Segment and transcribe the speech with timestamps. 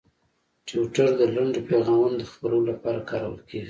[0.67, 3.59] ټویټر د لنډو پیغامونو د خپرولو لپاره کارول کېږي.